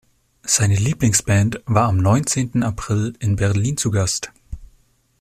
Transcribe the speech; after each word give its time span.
Seine 0.41 0.73
Lieblingsband 0.77 1.61
war 1.67 1.87
am 1.87 1.97
neunzehnten 1.97 2.63
April 2.63 3.13
in 3.19 3.35
Berlin 3.35 3.77
zu 3.77 3.91
Gast. 3.91 4.31